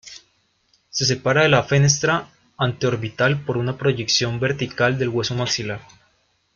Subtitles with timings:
[0.89, 5.81] Se separa de la fenestra anteorbital por una proyección vertical del hueso maxilar.